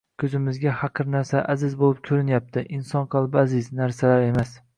ko‘zimizga 0.21 0.71
haqir 0.77 1.11
narsalar 1.15 1.45
aziz 1.55 1.75
bo‘lib 1.83 1.99
ko‘rinyapti. 2.09 2.65
Inson 2.79 3.07
qalbi 3.17 3.43
aziz, 3.45 3.71
narsalar 3.83 4.29
emas! 4.33 4.57